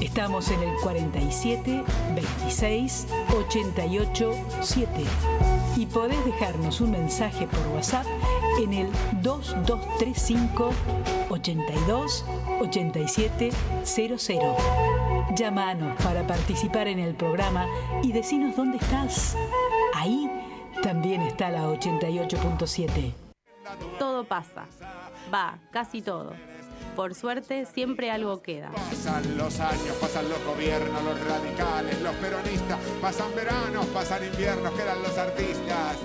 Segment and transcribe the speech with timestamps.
[0.00, 1.82] Estamos en el 47
[2.14, 4.90] 26 88 7
[5.76, 8.06] y podés dejarnos un mensaje por WhatsApp
[8.60, 8.92] en el
[9.22, 10.70] 2235
[11.30, 12.24] 82
[12.60, 13.50] 87
[13.82, 14.56] 00.
[15.34, 17.66] Llámanos para participar en el programa
[18.02, 19.36] y decinos dónde estás.
[19.94, 20.30] Ahí
[20.80, 23.12] también está la 88.7.
[23.98, 24.66] Todo pasa.
[25.34, 26.34] Va, casi todo.
[26.98, 28.72] Por suerte, siempre algo queda.
[28.72, 34.82] Pasan los años, pasan los gobiernos, los radicales, los peronistas, pasan veranos, pasan inviernos, que
[34.82, 35.96] eran los artistas.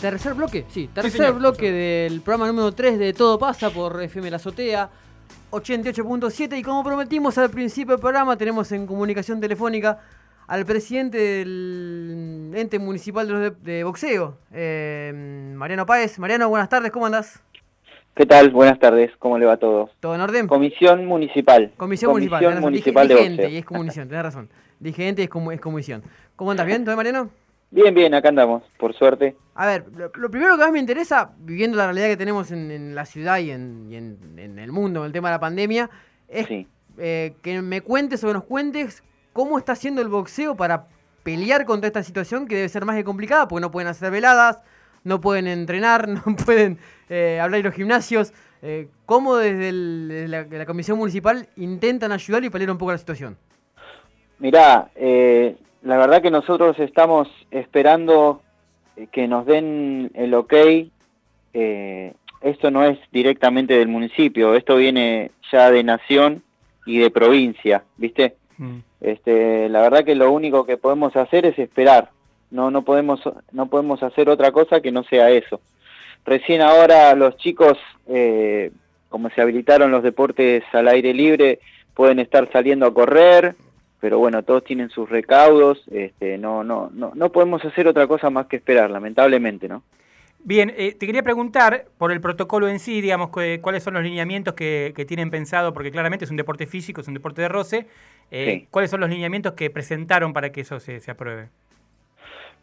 [0.00, 4.36] Tercer bloque, sí, tercer bloque del programa número 3 de Todo Pasa por FM La
[4.36, 4.88] Azotea
[5.50, 9.98] 88.7 y como prometimos al principio del programa tenemos en comunicación telefónica
[10.46, 15.12] al presidente del ente municipal de, de boxeo, eh,
[15.56, 16.18] Mariano Páez.
[16.18, 17.42] Mariano, buenas tardes, ¿cómo andás?
[18.14, 18.50] ¿Qué tal?
[18.50, 19.90] Buenas tardes, ¿cómo le va a todos?
[20.00, 20.46] ¿Todo en orden?
[20.46, 21.72] Comisión Municipal.
[21.76, 23.54] Comisión, Municipal, Comisión Municipal de dije ente Boxeo.
[23.54, 24.48] y es comunicación, tenés razón.
[24.80, 26.02] Dije ente y es, comu- es comisión.
[26.36, 26.66] ¿Cómo andás?
[26.66, 26.82] ¿Bien?
[26.84, 27.30] ¿Todo bien, Mariano?
[27.70, 29.36] Bien, bien, acá andamos, por suerte.
[29.54, 32.70] A ver, lo, lo primero que más me interesa, viviendo la realidad que tenemos en,
[32.70, 35.90] en la ciudad y, en, y en- en el mundo el tema de la pandemia,
[36.28, 36.66] es Sí.
[36.98, 39.02] eh, que me cuentes o que nos cuentes
[39.36, 40.86] cómo está haciendo el boxeo para
[41.22, 44.62] pelear contra esta situación que debe ser más que complicada, porque no pueden hacer veladas,
[45.04, 46.78] no pueden entrenar, no pueden
[47.10, 48.32] eh, hablar en los gimnasios.
[48.62, 52.98] Eh, ¿Cómo desde, el- desde la, comisión municipal intentan ayudar y paliar un poco la
[52.98, 53.36] situación?
[54.38, 58.40] Mirá, eh, la verdad que nosotros estamos esperando
[58.96, 60.54] eh, que nos den el ok.
[61.52, 66.42] Eh, esto no es directamente del municipio, esto viene ya de nación
[66.86, 68.36] y de provincia, ¿viste?
[69.06, 72.10] Este, la verdad que lo único que podemos hacer es esperar.
[72.50, 73.20] No, no podemos,
[73.52, 75.60] no podemos hacer otra cosa que no sea eso.
[76.24, 78.72] Recién ahora los chicos, eh,
[79.08, 81.60] como se habilitaron los deportes al aire libre,
[81.94, 83.54] pueden estar saliendo a correr,
[84.00, 85.84] pero bueno, todos tienen sus recaudos.
[85.92, 89.84] Este, no, no, no, no podemos hacer otra cosa más que esperar, lamentablemente, ¿no?
[90.48, 94.54] Bien, eh, te quería preguntar por el protocolo en sí, digamos, cuáles son los lineamientos
[94.54, 97.86] que, que tienen pensado, porque claramente es un deporte físico, es un deporte de roce.
[98.30, 98.68] eh, Sí.
[98.70, 101.48] ¿Cuáles son los lineamientos que presentaron para que eso se, se apruebe?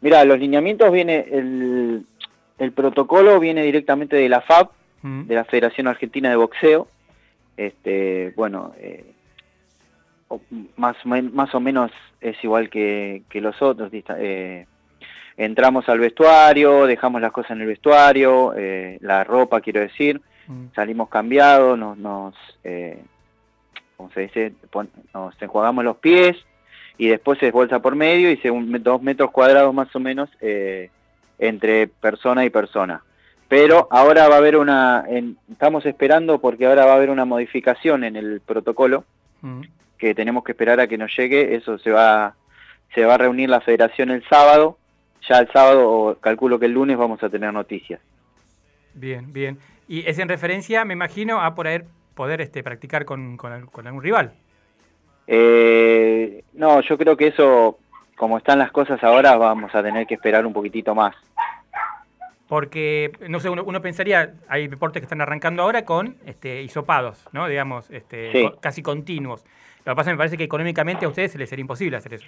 [0.00, 2.06] Mira, los lineamientos viene el,
[2.58, 4.70] el protocolo viene directamente de la FAB,
[5.02, 5.26] Mm.
[5.26, 6.88] de la Federación Argentina de Boxeo.
[7.58, 9.04] Este, bueno, eh,
[10.78, 11.90] más, más o menos
[12.22, 13.90] es igual que, que los otros.
[13.92, 14.64] eh,
[15.36, 20.66] entramos al vestuario, dejamos las cosas en el vestuario, eh, la ropa, quiero decir, Mm.
[20.74, 22.34] salimos cambiados, nos, nos
[22.64, 23.02] eh,
[23.96, 24.52] ¿cómo se dice?
[24.70, 26.36] Pon- nos enjuagamos los pies
[26.98, 30.90] y después es bolsa por medio y según dos metros cuadrados más o menos eh,
[31.38, 33.02] entre persona y persona.
[33.48, 37.24] Pero ahora va a haber una, en- estamos esperando porque ahora va a haber una
[37.24, 39.04] modificación en el protocolo
[39.42, 39.62] Mm.
[39.98, 42.34] que tenemos que esperar a que nos llegue, eso se va,
[42.94, 44.76] se va a reunir la federación el sábado,
[45.28, 48.00] ya el sábado, o calculo que el lunes vamos a tener noticias.
[48.94, 49.58] Bien, bien.
[49.88, 53.86] Y es en referencia, me imagino, a poder, poder este, practicar con, con al- con
[53.86, 54.32] algún rival.
[55.26, 57.78] Eh, no, yo creo que eso,
[58.16, 61.14] como están las cosas ahora, vamos a tener que esperar un poquitito más.
[62.46, 67.26] Porque, no sé, uno, uno pensaría, hay deportes que están arrancando ahora con este, hisopados,
[67.32, 67.48] ¿no?
[67.48, 68.42] Digamos, este, Sí.
[68.50, 69.44] co- casi continuos.
[69.84, 72.26] Lo que pasa me parece que económicamente a ustedes se les sería imposible hacer eso.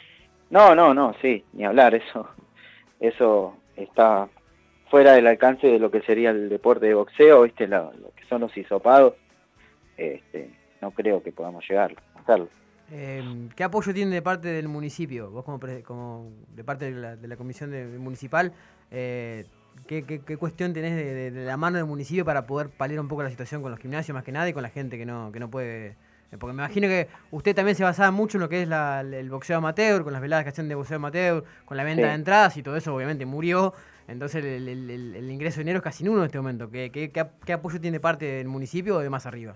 [0.50, 2.28] No, no, no, sí, ni hablar, eso,
[3.00, 4.28] eso está
[4.90, 8.40] fuera del alcance de lo que sería el deporte de boxeo, viste, lo, que son
[8.42, 9.14] los hisopados,
[9.96, 12.48] este, no creo que podamos llegar a hacerlo.
[12.92, 15.30] Eh, ¿Qué apoyo tiene de parte del municipio?
[15.30, 18.52] Vos como, como de parte de la, de la comisión de- municipal,
[18.92, 19.44] eh,
[19.88, 23.08] ¿qué, qué- qué cuestión tenés de- de la mano del municipio para poder paliar un
[23.08, 25.32] poco la situación con los gimnasios más que nada y con la gente que no,
[25.32, 25.96] que no puede?
[26.32, 29.00] Eh, Porque me imagino que usted también se basaba mucho en lo que es la-
[29.00, 32.08] el boxeo amateur, con las veladas que hacen de boxeo amateur, con la venta Sí.
[32.08, 33.72] de entradas y todo eso obviamente murió.
[34.08, 36.70] Entonces el, el- el- el ingreso de dinero es casi nulo en este momento.
[36.70, 39.54] ¿Qué, qué- qué ap- qué apoyo tiene parte del municipio o de más arriba?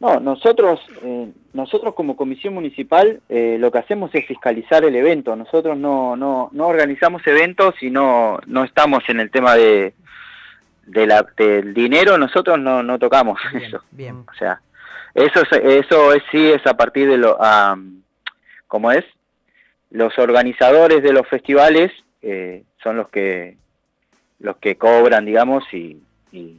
[0.00, 5.36] No, nosotros, eh, nosotros como comisión municipal eh, lo que hacemos es fiscalizar el evento.
[5.36, 9.92] Nosotros no, no, no organizamos eventos y no, no estamos en el tema de,
[10.86, 12.16] de la, del dinero.
[12.16, 13.80] Nosotros no, no tocamos Bien, eso.
[13.90, 14.16] bien.
[14.26, 14.62] O sea,
[15.14, 18.02] eso, es- eso es, sí es a partir de lo, am,
[18.66, 19.04] ¿cómo es?
[19.90, 21.90] Los organizadores de los festivales
[22.22, 23.56] eh, son los que,
[24.38, 26.00] los que cobran, digamos, y,
[26.32, 26.56] y,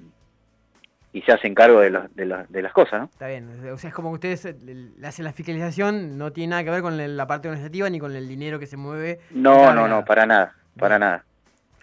[1.14, 3.06] y se hacen cargo de, los- de, los- de las cosas, ¿no?
[3.06, 4.56] Está bien, o sea, es como que ustedes eh,
[4.98, 8.16] le hacen la fiscalización, no tiene nada que ver con la parte organizativa ni con
[8.16, 9.20] el dinero que se mueve.
[9.32, 11.00] No, no, no, para nada, para Bien.
[11.10, 11.26] nada.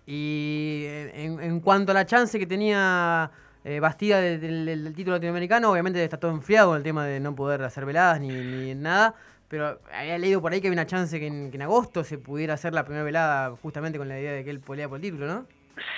[0.07, 3.31] Y en, en cuanto a la chance que tenía
[3.65, 7.63] eh, Bastida de- del, título latinoamericano, obviamente está todo enfriado el tema de no poder
[7.63, 9.15] hacer veladas ni, ni nada.
[9.49, 12.19] Pero había leído por ahí que había una chance que en, que en agosto se
[12.19, 15.03] pudiera hacer la primera velada justamente con la idea de que él pelea por el
[15.03, 15.47] título, ¿no?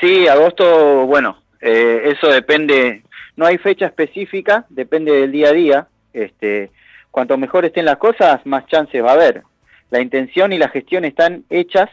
[0.00, 3.02] Sí, agosto, bueno, eh, eso depende,
[3.36, 5.88] no hay fecha específica, depende del día a día.
[6.12, 6.70] Este,
[7.10, 9.42] cuanto mejor estén las cosas, más chances va a haber.
[9.90, 11.90] La intención y la gestión están hechas,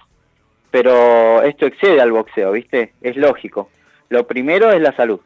[0.70, 2.94] pero esto excede al boxeo, ¿viste?
[3.02, 3.70] Es lógico.
[4.10, 5.20] Lo primero es la salud.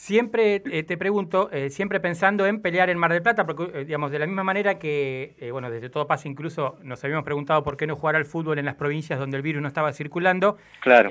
[0.00, 3.84] Siempre eh, te pregunto, eh, siempre pensando en pelear en Mar del Plata, porque, eh,
[3.84, 7.62] digamos, de la misma manera que, eh, bueno, desde todo pasa, incluso nos habíamos preguntado
[7.62, 10.56] por qué no jugar al fútbol en las provincias donde el virus no estaba circulando.
[10.80, 11.10] Claro.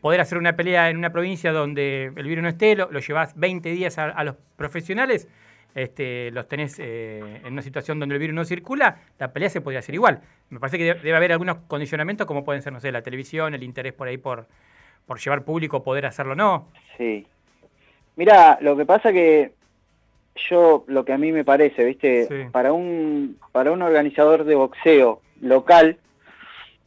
[0.00, 3.38] Poder hacer una pelea en una provincia donde el virus no esté, lo, lo llevas
[3.38, 5.28] 20 días a, a los profesionales,
[5.74, 9.60] este, los tenés eh, en una situación donde el virus no circula, la pelea se
[9.60, 10.22] podría hacer igual.
[10.48, 13.52] Me parece que debe, debe haber algunos condicionamientos, como pueden ser, no sé, la televisión,
[13.52, 14.46] el interés por ahí por,
[15.04, 16.68] por llevar público, poder hacerlo o no.
[16.96, 17.26] Sí.
[18.16, 19.52] Mira, lo que pasa que
[20.50, 22.26] yo, lo que a mí me parece, ¿viste?
[22.26, 22.34] Sí.
[22.52, 25.96] Para un para un organizador de boxeo local,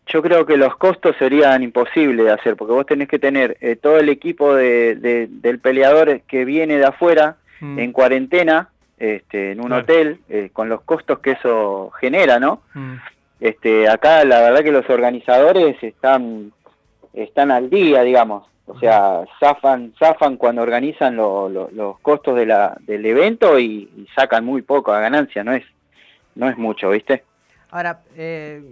[0.08, 3.76] yo creo que los costos serían imposibles de hacer, porque vos tenés que tener eh,
[3.76, 7.80] todo el equipo de, de- del peleador que viene de afuera Mm.
[7.80, 8.70] en cuarentena,
[9.00, 9.84] este, en un Claro.
[9.84, 12.62] hotel, eh, con los costos que eso genera, ¿no?
[12.74, 12.96] Mm.
[13.40, 16.52] Este, acá la verdad que los organizadores están
[17.14, 18.46] están al día, digamos.
[18.68, 24.44] O sea, zafan, zafan cuando organizan lo- lo- los costos del evento y, y sacan
[24.44, 25.64] muy poco a ganancia, no es,
[26.34, 27.24] no es mucho, ¿viste?
[27.70, 28.64] Ahora, eh,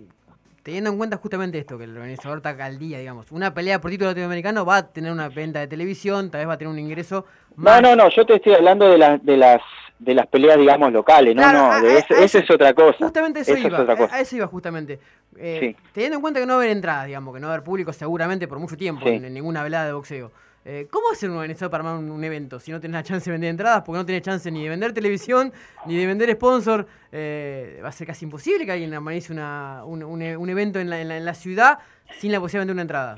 [0.63, 3.91] teniendo en cuenta justamente esto, que el organizador está al día, digamos, una pelea por
[3.91, 6.79] título latinoamericano va a tener una venta de televisión, tal vez va a tener un
[6.79, 7.25] ingreso
[7.57, 7.81] No, más.
[7.81, 9.61] no, no, yo te estoy hablando de, la- de las
[9.99, 12.39] de las peleas, digamos, locales, no, Claro, no, a- de a- ese- a eso eso-
[12.39, 12.97] es otra cosa.
[13.05, 14.15] Justamente eso, Eso iba, es otra a- cosa.
[14.15, 14.99] a eso iba justamente.
[15.37, 15.75] Eh, Sí.
[15.93, 17.63] Teniendo en cuenta que no va a haber entradas, digamos, que no va a haber
[17.63, 19.13] público seguramente por mucho tiempo Sí.
[19.13, 20.31] en, en ninguna velada de boxeo.
[20.65, 23.33] Eh, ¿Cómo hacer un organizador para armar un, evento si no tenés la chance de
[23.33, 23.83] vender entradas?
[23.85, 25.51] Porque no tenés chance ni de vender televisión,
[25.85, 26.87] ni de vender sponsor.
[27.11, 31.79] Eh, va a ser casi imposible que alguien organice un, evento en la, ciudad
[32.11, 33.17] sin la posibilidad de vender una entrada.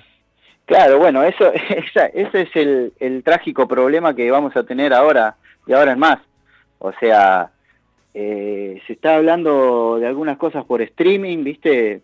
[0.65, 2.56] Claro, bueno, eso, esa- ese es
[3.00, 5.36] el, trágico problema que vamos a tener ahora
[5.68, 6.19] y ahora en más.
[6.80, 7.51] O sea,
[8.15, 12.01] eh, se está hablando de algunas cosas por streaming, ¿viste?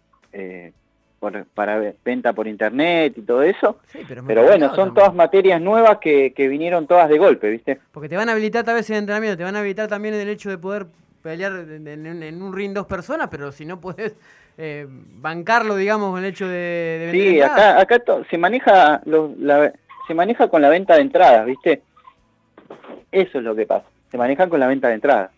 [1.21, 3.77] Por- para ve- venta por internet y todo eso.
[3.91, 4.93] Sí, pero, Pero bueno, son también.
[4.95, 7.79] todas materias nuevas que, que vinieron todas de golpe, ¿viste?
[7.91, 10.21] Porque te van a habilitar tal vez en entrenamiento, te van a habilitar también en
[10.21, 10.87] el hecho de poder
[11.21, 14.15] pelear en, en- en un ring dos personas, pero si no podés
[14.57, 17.59] eh, bancarlo, digamos, con el hecho de, de vender Sí, entradas.
[17.59, 19.71] acá, acá to- se maneja lo- la-
[20.07, 21.83] se maneja con la venta de entradas, ¿viste?
[23.11, 23.85] Eso es lo que pasa.
[24.09, 25.29] Se manejan con la venta de entradas.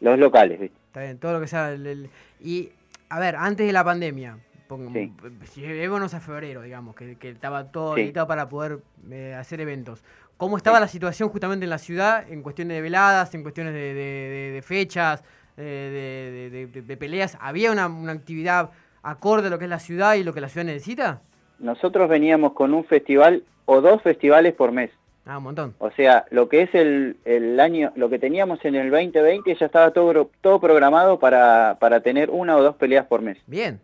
[0.00, 0.76] Los locales, ¿viste?
[0.86, 1.72] Está bien, todo lo que sea.
[1.72, 2.10] el- el-
[2.40, 2.70] y,
[3.08, 4.38] a ver, antes de la pandemia,
[4.68, 5.12] pong- Sí.
[5.50, 8.00] si llevémonos a febrero, digamos, que, que estaba todo Sí.
[8.02, 8.78] habilitado para poder
[9.10, 10.04] eh, hacer eventos.
[10.36, 13.80] ¿Cómo estaba la situación justamente en la ciudad en cuestiones de veladas, en cuestiones de,
[13.80, 15.24] de- de- de fechas,
[15.56, 17.36] eh, de, de- de- de peleas?
[17.40, 18.70] ¿Había una, una actividad
[19.02, 21.22] acorde a lo que es la ciudad y lo que la ciudad necesita?
[21.58, 24.90] Nosotros veníamos con un festival o dos festivales por mes.
[25.26, 25.74] Ah, un montón.
[25.78, 29.66] O sea, lo que es el, el año, lo que teníamos en el 2020 ya
[29.66, 33.36] estaba todo, todo programado para, para tener una o dos peleas por mes.
[33.46, 33.78] Bien.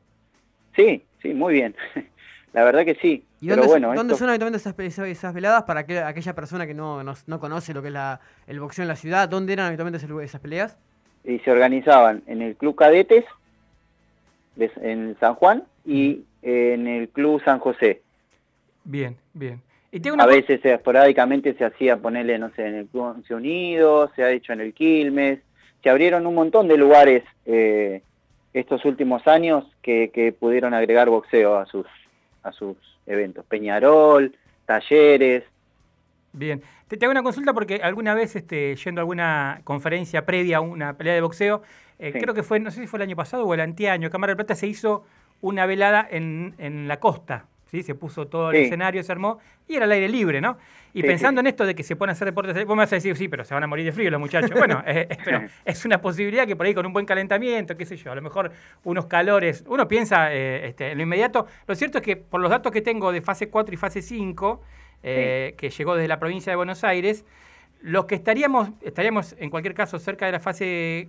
[0.76, 1.74] Sí, sí, muy bien.
[2.52, 3.24] La verdad que sí.
[3.40, 6.34] ¿Y Pero dónde, bueno, dónde esto- son habitualmente esas, esas- esas veladas para que, aquella
[6.34, 9.28] persona que no, no, no conoce lo que es la, el boxeo en la ciudad?
[9.28, 10.78] ¿Dónde eran habitualmente esas, esas peleas?
[11.26, 13.24] y se organizaban en el Club Cadetes
[14.56, 18.02] de- en San Juan y en el Club San José.
[18.84, 19.60] Bien, bien.
[19.90, 23.34] Y tengo una A veces esporádicamente se hacía ponerle, no sé, en el Club Once
[23.34, 25.38] Unidos, se ha hecho en el Quilmes,
[25.82, 28.02] se abrieron un montón de lugares eh,
[28.55, 31.87] estos últimos años que, que pudieron agregar boxeo a sus,
[32.43, 33.44] a sus eventos.
[33.44, 34.34] Peñarol,
[34.65, 35.44] talleres,
[36.37, 36.63] Bien.
[36.89, 40.61] Te, te hago una consulta porque alguna vez, este, yendo a alguna conferencia previa a
[40.61, 41.63] una pelea de boxeo,
[42.01, 42.19] eh, Sí.
[42.19, 44.37] creo que fue, no sé si fue el año pasado o el anteaño, Cámara del
[44.39, 45.05] Plata se hizo
[45.41, 47.46] una velada en, en la costa.
[47.74, 47.82] ¿Sí?
[47.82, 48.62] Se puso todo el Sí.
[48.64, 50.56] escenario, se armó y era al aire libre, ¿no?
[50.93, 51.43] Y Sí, pensando sí.
[51.43, 53.44] en esto de que se pueden hacer deportes, vos me vas a decir, sí, pero
[53.44, 54.52] se van a morir de frío los muchachos.
[54.56, 57.96] Bueno, eh, pero es una posibilidad que por ahí con un buen calentamiento, qué sé
[57.96, 58.52] yo, a lo mejor
[58.84, 61.46] unos calores, uno piensa eh, este, en lo inmediato.
[61.66, 64.62] Lo cierto es que por los datos que tengo de fase 4 y fase 5,
[65.02, 67.24] eh, que llegó desde la provincia de Buenos Aires,
[67.81, 71.08] los que estaríamos, estaríamos en cualquier caso cerca de la fase,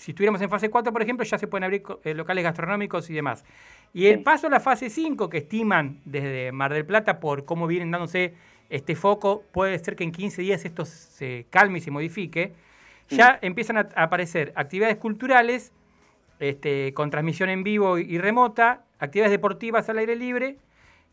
[0.00, 3.12] si estuviéramos en fase 4, por ejemplo, ya se pueden abrir eh, locales gastronómicos y
[3.12, 3.44] demás.
[3.92, 7.66] Y el paso a la fase 5, que estiman desde Mar del Plata por cómo
[7.66, 8.32] vienen dándose
[8.70, 12.54] este foco, puede ser que en 15 días esto se calme y se modifique.
[13.10, 15.70] Ya empiezan a aparecer actividades culturales
[16.38, 20.56] este, con transmisión en vivo y y remota, actividades deportivas al aire libre,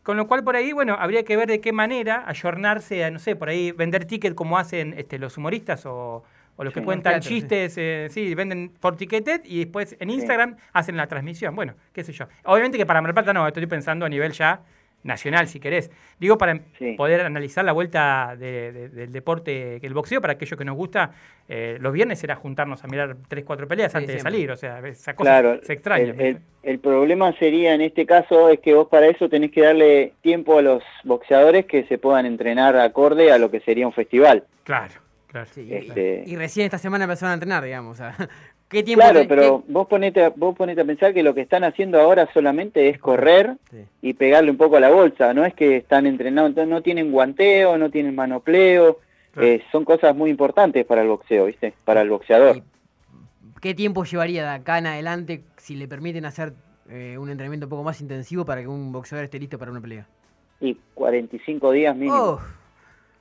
[0.03, 3.19] Con lo cual por ahí, bueno, habría que ver de qué manera ayornarse a, no
[3.19, 6.23] sé, por ahí vender ticket como hacen este, los humoristas o,
[6.57, 7.35] o los que Sí, cuentan teatro, sí.
[7.35, 11.55] chistes, eh, sí, venden por Ticketed y después en Instagram hacen la transmisión.
[11.55, 12.25] Bueno, qué sé yo.
[12.43, 14.61] Obviamente que para Mar Plata no, estoy pensando a nivel ya
[15.03, 15.89] nacional, si querés.
[16.19, 16.59] Digo, para
[16.97, 21.11] poder analizar la vuelta de- de- del deporte, el boxeo, para aquellos que nos gusta,
[21.47, 24.51] eh, los viernes era juntarnos a mirar tres, cuatro peleas antes de salir.
[24.51, 26.03] O sea, esa cosa Claro, se extraña.
[26.11, 29.61] el, el- el problema sería en este caso es que vos para eso tenés que
[29.61, 33.93] darle tiempo a los boxeadores que se puedan entrenar acorde a lo que sería un
[33.93, 34.43] festival.
[34.63, 34.95] Claro,
[35.45, 35.49] claro.
[35.53, 37.93] Sí, Este- Y recién esta semana empezaron a entrenar, digamos.
[37.93, 38.15] o sea,
[38.69, 41.63] ¿Qué tiempo Claro, pero vos ponete, a- vos ponete a pensar que lo que están
[41.63, 43.85] haciendo ahora solamente es correr sí.
[44.01, 47.11] y pegarle un poco a la bolsa, no es que están entrenando, entonces no tienen
[47.11, 48.99] guanteo, no tienen manopleo,
[49.31, 49.47] Claro.
[49.47, 51.73] eh, son cosas muy importantes para el boxeo, ¿viste?
[51.85, 52.57] Para el boxeador.
[52.57, 52.63] Y-
[53.61, 56.53] ¿Qué tiempo llevaría de acá en adelante si le permiten hacer
[56.89, 59.79] eh, un entrenamiento un poco más intensivo para que un boxeador esté listo para una
[59.81, 60.07] pelea?
[60.59, 62.15] Y 45 días mínimo.
[62.17, 62.39] Oh.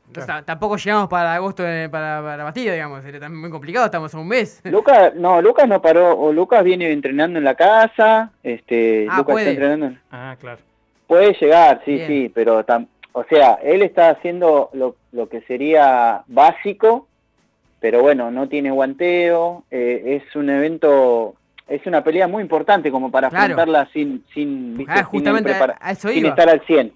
[0.09, 3.03] Entonces, tampoco llegamos para agosto de- para, para Bastilla, digamos.
[3.03, 4.61] También muy complicado, estamos a un mes.
[4.65, 9.33] Lucas, no, Lucas no paró, o Lucas viene entrenando en la casa, este, Ah, Lucas
[9.35, 9.39] puede.
[9.41, 10.61] está entrenando, en- Ah, claro.
[11.07, 12.07] puede llegar, sí, Bien.
[12.07, 17.09] sí, pero, tam- o sea, él está haciendo lo, lo que sería básico,
[17.81, 21.35] pero bueno, no tiene guanteo, eh, es un evento,
[21.69, 23.45] es una pelea muy importante como para Claro.
[23.55, 24.93] afrontarla sin, sin, ¿viste?
[24.93, 26.93] Ah, sin justamente prepara- a, a eso sin estar al 100.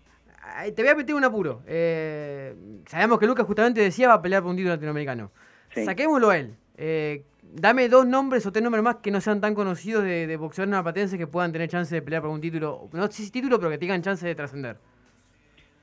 [0.75, 1.63] Te voy a meter un apuro.
[1.67, 2.55] Eh,
[2.87, 5.31] sabemos que Lucas justamente decía va a pelear por un título latinoamericano.
[5.75, 5.85] Sí.
[5.85, 6.55] Saquémoslo a él.
[6.77, 10.37] Eh, dame dos nombres o tres nombres más que no sean tan conocidos de, de
[10.37, 12.89] boxeadores napatenses que puedan tener chance de pelear por un título.
[12.93, 14.77] No sé si título, pero que tengan chance de trascender.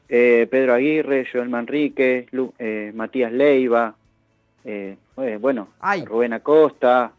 [0.09, 2.53] Eh, Pedro Aguirre, Joel Manrique, Lu-
[2.93, 3.95] Matías Leiva,
[5.39, 6.05] bueno, Ay.
[6.05, 7.11] Rubén Acosta,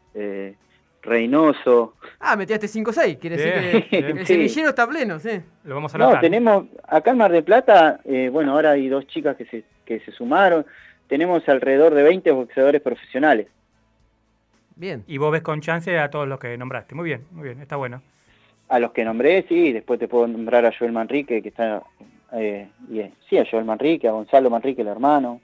[1.02, 1.95] Reynoso.
[2.21, 3.19] Ah, metiste 5-6.
[3.19, 4.19] Quiere Bien, decir que bien.
[4.19, 4.33] el Sí.
[4.35, 5.40] semillero está pleno, sí.
[5.64, 6.21] Lo vamos a No, anotar.
[6.23, 10.00] tenemos acá en Mar del Plata, eh, bueno, ahora hay dos chicas que se, que
[10.00, 10.67] se sumaron,
[11.07, 13.47] tenemos alrededor de 20 boxeadores profesionales.
[14.76, 15.02] Bien.
[15.07, 16.95] Y vos ves con chance a todos los que nombraste.
[16.95, 18.02] Muy bien, muy bien, está bueno.
[18.69, 21.83] A los que nombré, sí, después te puedo nombrar a Joel Manrique, que está,
[22.33, 25.40] eh, y, eh, sí, a Joel Manrique, a Gonzalo Manrique, el hermano.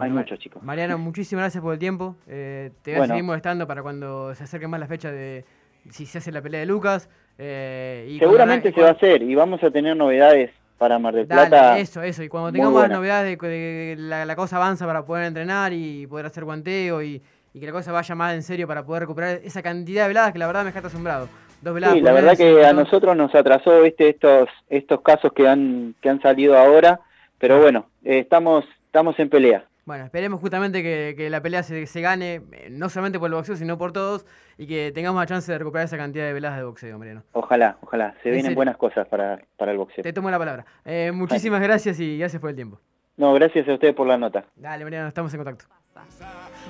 [0.00, 0.62] Hay muchos chicos.
[0.62, 2.16] Mariano, muchísimas gracias por el tiempo.
[2.26, 3.14] Eh, te voy a Bueno.
[3.14, 5.44] seguir molestando para cuando se acerque más la fecha de
[5.90, 7.08] si se hace la pelea de Lucas.
[7.38, 11.28] eh, y Seguramente se va a hacer y vamos a tener novedades para Mar del
[11.28, 11.78] Dale, Plata.
[11.78, 12.22] eso, eso.
[12.22, 16.06] Y cuando tengamos las novedades de que la, la cosa avanza para poder entrenar y
[16.06, 17.22] poder hacer guanteo y,
[17.54, 20.32] y que la cosa vaya más en serio para poder recuperar esa cantidad de veladas
[20.32, 21.28] que la verdad me deja asombrado.
[21.62, 24.08] Dos veladas Sí, la verdad que a nosotros nos atrasó ¿viste?
[24.10, 27.00] estos estos casos que han que han salido ahora,
[27.38, 29.64] pero bueno, eh, estamos estamos en pelea.
[29.86, 33.34] Bueno, esperemos justamente que, que la pelea se, se gane, eh, no solamente por el
[33.34, 34.26] boxeo, sino por todos,
[34.58, 37.22] y que tengamos la chance de recuperar esa cantidad de veladas de boxeo, Mariano.
[37.32, 38.10] Ojalá, ojalá.
[38.22, 38.56] Se En vienen serio.
[38.56, 40.02] buenas cosas para, para el boxeo.
[40.02, 40.66] Te tomo la palabra.
[40.84, 42.80] Eh, muchísimas gracias y gracias por el tiempo.
[43.16, 44.44] No, gracias a ustedes por la nota.
[44.56, 45.66] Dale, Mariano, estamos en contacto.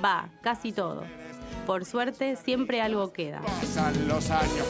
[0.05, 1.03] Va, casi todo.
[1.65, 3.41] Por suerte, siempre algo queda.
[3.41, 4.69] Pasan los años.